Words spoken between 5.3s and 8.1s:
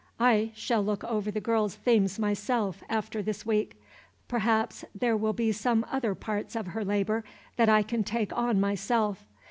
be some other parts of her labor that I can